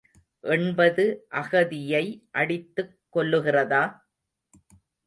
[0.43, 1.05] எண்பது
[1.33, 2.03] அகதியை
[2.31, 3.83] அடித்துக் கொல்லுகிறதா?